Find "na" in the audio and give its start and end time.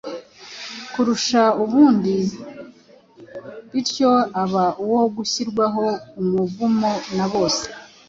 7.17-7.25